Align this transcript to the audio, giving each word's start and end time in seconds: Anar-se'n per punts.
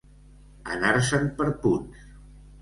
Anar-se'n 0.75 1.29
per 1.43 1.47
punts. 1.67 2.09